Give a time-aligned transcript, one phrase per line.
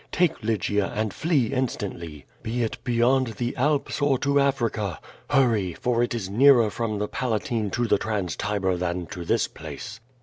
[0.11, 4.99] Take liygia and flee instantly, be it beyond the Alps or to Africa.
[5.29, 5.73] Hurry!
[5.75, 9.99] for it is nearer from the Palatine to the Trans Tiber than to this place."